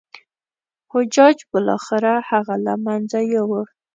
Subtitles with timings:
[0.91, 3.65] حجاج بالاخره هغه له منځه یووړ.